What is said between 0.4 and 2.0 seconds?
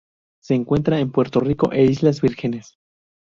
Se encuentra en Puerto Rico e